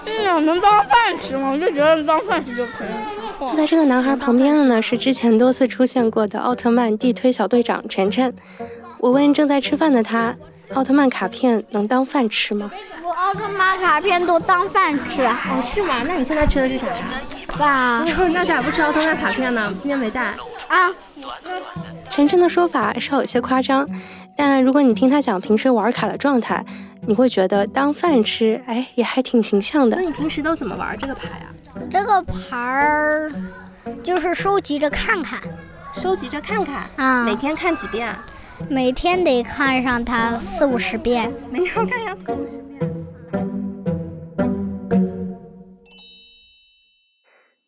[0.04, 1.50] 嗯，能当饭吃吗？
[1.52, 2.94] 我就觉得当饭吃就可以了。”
[3.46, 8.34] 坐在这个男孩旁边的呢，是之前多次出现过的奥特曼地推小队长晨晨。
[9.02, 10.32] 我问正在吃饭的他。
[10.74, 12.70] 奥特曼卡片能当饭吃吗？
[13.04, 15.22] 我奥特曼卡片都当饭吃。
[15.22, 16.02] 哦，是吗？
[16.06, 16.94] 那你现在吃的是啥呀？
[17.48, 18.06] 饭。
[18.32, 19.74] 那咋不吃奥特曼卡片呢？
[19.80, 20.22] 今天没带。
[20.68, 20.88] 啊。
[22.08, 23.86] 晨晨的说法稍有些夸张，
[24.36, 26.64] 但如果你听他讲平时玩卡的状态，
[27.08, 29.96] 你会觉得当饭吃，哎，也还挺形象的。
[29.96, 31.50] 那你平时都怎么玩这个牌啊？
[31.90, 33.32] 这个牌儿
[34.04, 35.40] 就是收集着看看，
[35.92, 38.14] 收集着看看啊，每天看几遍？
[38.68, 42.62] 每天得看上它四五十遍，每天看上四五十遍。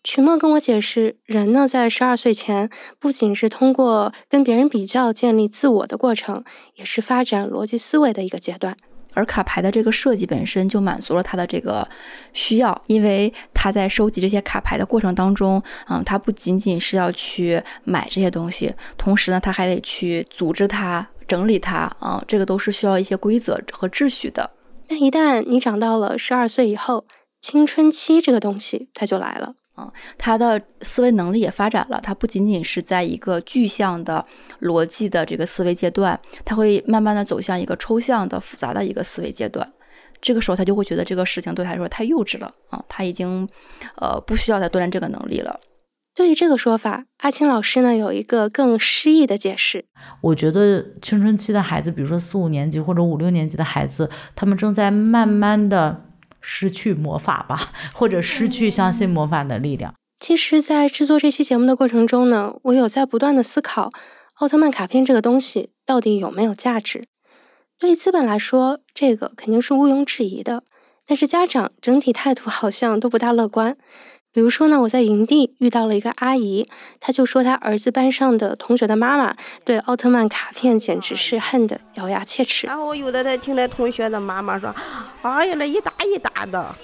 [0.03, 6.45] 曲墨跟我解释，人呢在十二岁前，不仅是通过跟别人比较建立自我的过程，
[6.77, 8.77] 也是发展逻辑思维的一个阶段。
[9.15, 11.87] 而卡牌的这个设计本身就满足了他的这个
[12.33, 24.51] 需要，因为他在收集这些卡牌的过程当中，嗯，他不仅仅是要去买这些东西，同时呢，他还得去组织它、整理它，啊，这个都是需要一些规则和秩序的。
[24.87, 27.07] 但一旦你长到了十二岁以后，
[27.41, 29.55] 青春期这个东西它就来了。
[29.75, 32.01] 啊，他的思维能力也发展了。
[32.01, 34.25] 他不仅仅是在一个具象的
[34.61, 39.69] 逻辑的这个思维阶段，他会慢慢的走向一个抽象的复杂的一个思维阶段。
[40.21, 43.49] 这个时候，他就会觉得这个事情对他来说太幼稚了啊，他已经
[43.97, 45.59] 呃不需要再锻炼这个能力了。
[46.15, 49.85] 对于这个说法，阿青老师呢有一个更诗意的解释。
[50.21, 56.11] 我觉得青春期的孩子，比如说四五年级或者五六年级的孩子，他们正在慢慢的。
[56.47, 59.95] 失去魔法吧，或者失去相信魔法的力量。
[60.21, 63.91] 其实，在制作这期节目的过程中呢，我有在不断的思考，
[64.35, 67.05] 奥特曼卡片这个东西到底有没有价值？
[67.79, 70.65] 对于资本来说，这个肯定是毋庸置疑的。
[71.07, 73.77] 但是家长整体态度好像都不大乐观。
[74.35, 76.69] 比如说呢，我在营地遇到了一个阿姨，
[76.99, 82.67] 她就说她儿子班上的同学的妈妈对奥特曼卡片简直是恨得咬牙切齿。
[82.67, 84.75] 然后我有的在听那同学的妈妈说
[85.23, 86.75] ：“哎呀，那一沓一沓的，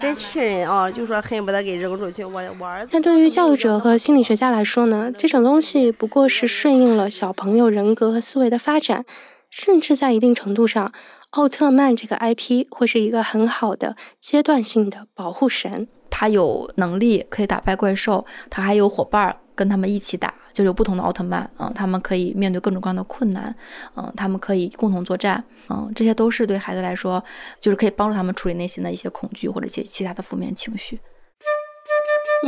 [0.00, 2.24] 真气人啊！”就说恨不得给扔出去。
[2.24, 2.88] 我我儿子。
[2.92, 9.04] 但对于教育者和心理学家来说呢，这种东西不过是顺应了小朋友人格和思维的发展，
[9.50, 10.90] 甚至在一定程度上，
[11.34, 15.88] 奥特曼这个 IP 会是一个很好的阶段性的保护神。
[16.08, 23.52] 他有能力可以打败怪兽，他还有伙伴跟他们一起打，就有不同的奥特曼，嗯，他们可以面对各种各样的困难，
[23.96, 27.22] 嗯，他们可以共同作战，嗯，这些都是对孩子来说，
[27.58, 31.00] 就是可以帮助他们处理内心的一些恐惧或者一些其他的负面情绪。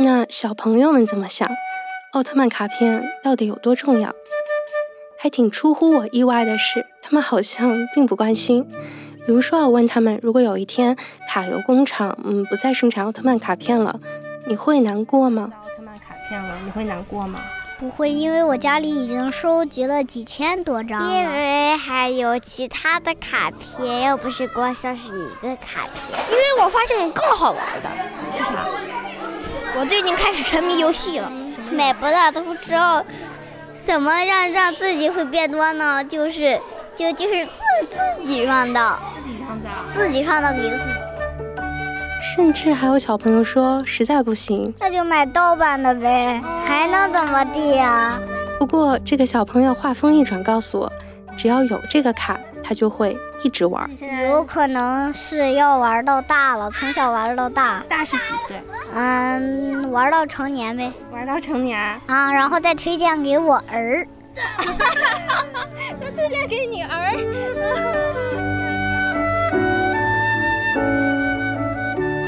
[0.01, 1.45] 那小朋友们怎么想？
[2.13, 4.09] 奥特曼卡片到底有多重要？
[5.19, 8.63] 还挺出乎我意外的是，他们好像并不关心。
[9.25, 10.95] 比如说，我问他们，如果有一天
[11.27, 13.99] 卡游工厂嗯不再生产奥特曼卡片了，
[14.45, 15.51] 你会难过吗？
[15.53, 17.39] 奥特曼卡片了，你会难过吗？
[17.79, 21.11] 不会，因为我家里已经收集了几千多张。
[21.11, 26.19] 因为还有其他的卡片，又不是光消失一个卡片。
[26.31, 27.89] 因为我发现了更好玩的
[28.31, 28.65] 是啥？
[29.77, 31.31] 我最近开始沉迷游戏了。
[31.71, 33.03] 买不到都不知道
[33.85, 36.03] 什么让让自己会变多呢？
[36.03, 36.59] 就是
[36.95, 37.51] 就就是自
[38.19, 40.83] 自己创造，自己创造，自己创造给自己。
[42.19, 48.19] 甚至还有小朋友说，实在不行，那就买盗版的呗，还能怎么地呀？
[48.59, 50.91] 不过这个小朋友话锋一转，告诉我，
[51.37, 53.89] 只要有这个卡，他就会一直玩。
[54.29, 57.83] 有可能是要玩到大了，从小玩到大。
[57.87, 58.61] 大是几岁？
[58.93, 60.91] 嗯，玩到成年呗。
[61.11, 64.07] 玩到成年啊，然后再推荐给我儿。
[65.99, 67.13] 再推荐给你儿。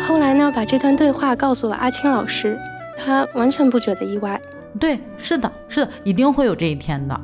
[0.07, 2.57] 后来呢，把这段对话告诉了阿青老师，
[2.97, 4.41] 他完全不觉得意外。
[4.79, 7.19] 对，是的，是的，一定会有这一天的。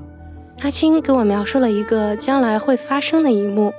[0.65, 3.71] 阿青给我描述了一个将来会发生的一幕。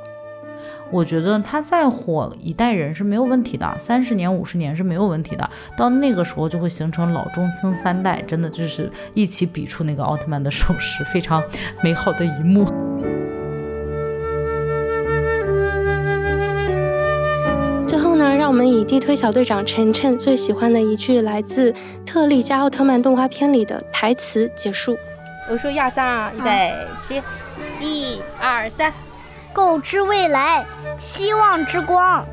[0.89, 5.51] 我觉得他再火一代人是没有问题的，三十年、五十年是没有问题的。
[5.77, 11.43] 到那个时候就会形成老中青三代，真的就是一起比出那个奥特曼的手势，非常
[11.83, 12.65] 美好的一幕。
[17.89, 21.73] 最后呢，让我们以地推小队长晨晨最喜欢的一句来自
[22.07, 24.97] 《特利迦奥特曼》动画片里的台词结束。
[25.49, 27.23] 我说一二三啊，预备起，
[27.81, 28.93] 一二三，
[29.53, 30.67] 购知未来，
[30.99, 32.27] 希望之光。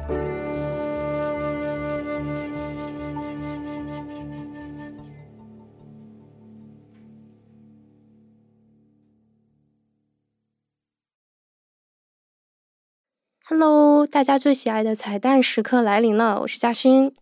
[13.45, 17.16] Hello，大家最喜爱的彩蛋时刻来临了，我是嘉勋，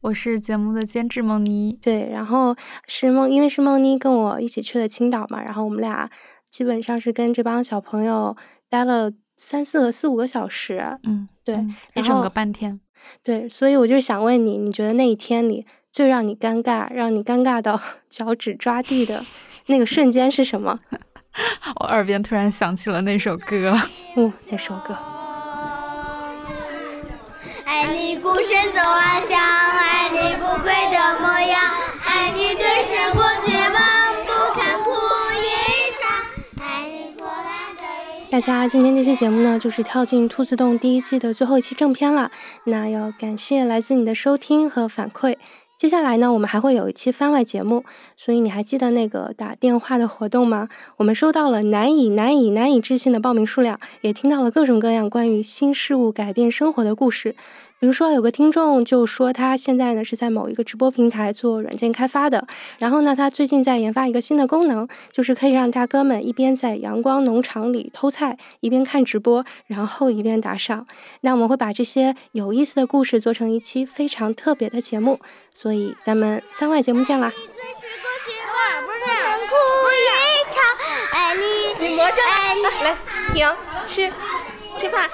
[0.00, 1.76] 我是节目的监制梦妮。
[1.82, 2.54] 对，然后
[2.86, 6.08] 是梦，因为是梦妮跟我一起去了青岛嘛，然后我们俩
[6.50, 8.36] 基本上是跟这帮小朋友
[8.68, 10.98] 待了三四个、四五个小时。
[11.02, 12.80] 嗯，对，一整个半天。
[13.22, 19.24] 对，所以我就想问你，你觉得那一天里最让你尴尬、让你尴尬到 脚趾抓地的
[19.66, 20.78] 那个瞬间是什么？
[21.80, 23.76] 我耳边突然响起了那首歌。
[24.16, 24.96] 嗯，那首歌。
[27.78, 31.72] 爱你孤身走暗巷，爱你不跪的模样，
[32.04, 34.90] 爱你对时过绝望，不堪哭
[35.38, 35.46] 一
[35.96, 38.30] 场，爱你破烂的。
[38.32, 42.32] 大家，今天这期节目呢，就是跳进兔子洞第一季的最后一期正片了。
[42.64, 45.36] 那要感谢来自你的收听和反馈。
[45.76, 47.84] 接下来呢，我们还会有一期番外节目，
[48.16, 50.68] 所以你还记得那个打电话的活动吗？
[50.96, 57.36] 我们收到了难以难以难以置信的报名数量，也听到了各种各样关于新事物改变生活的故事。
[57.80, 62.44] 比如说，有个听众就说他现在呢是在某一个直播平台做软件开发的，
[62.78, 70.86] 然后呢，他最近在研发一个新的功能，就是可以让大哥们一边在阳光农场里偷菜，一边看直播，然后一边打赏。
[71.20, 75.20] 那我们会把这些有意思的故事做成一期非常特别的节目，
[75.54, 77.32] 所以咱们番外节目见啦！
[81.38, 82.20] 你，你魔怔，
[82.82, 82.96] 来
[83.32, 83.46] 停，
[83.86, 84.10] 吃，
[84.78, 85.08] 吃饭。